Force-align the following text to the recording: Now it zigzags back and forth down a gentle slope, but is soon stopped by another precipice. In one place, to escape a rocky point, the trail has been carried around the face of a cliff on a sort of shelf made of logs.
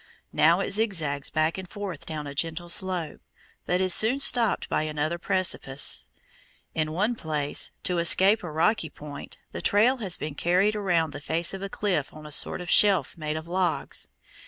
Now 0.33 0.61
it 0.61 0.71
zigzags 0.71 1.29
back 1.29 1.59
and 1.59 1.69
forth 1.69 2.07
down 2.07 2.25
a 2.25 2.33
gentle 2.33 2.69
slope, 2.69 3.21
but 3.67 3.79
is 3.79 3.93
soon 3.93 4.19
stopped 4.19 4.67
by 4.67 4.81
another 4.81 5.19
precipice. 5.19 6.07
In 6.73 6.91
one 6.91 7.13
place, 7.13 7.69
to 7.83 7.99
escape 7.99 8.41
a 8.43 8.49
rocky 8.51 8.89
point, 8.89 9.37
the 9.51 9.61
trail 9.61 9.97
has 9.97 10.17
been 10.17 10.33
carried 10.33 10.75
around 10.75 11.13
the 11.13 11.21
face 11.21 11.53
of 11.53 11.61
a 11.61 11.69
cliff 11.69 12.11
on 12.15 12.25
a 12.25 12.31
sort 12.31 12.61
of 12.61 12.69
shelf 12.71 13.15
made 13.15 13.37
of 13.37 13.47
logs. 13.47 14.09